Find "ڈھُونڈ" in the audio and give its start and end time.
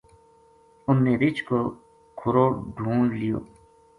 2.75-3.09